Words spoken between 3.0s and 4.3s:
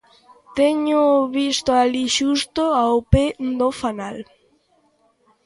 pé do fanal.